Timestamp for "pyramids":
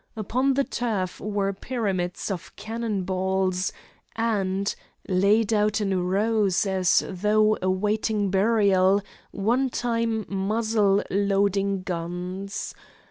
1.53-2.31